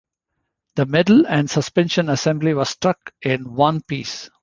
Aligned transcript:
The 0.77 0.87
medal 0.87 1.27
and 1.27 1.47
suspension 1.47 2.09
assembly 2.09 2.55
was 2.55 2.71
struck 2.71 3.13
in 3.21 3.53
one 3.53 3.81
piece. 3.83 4.31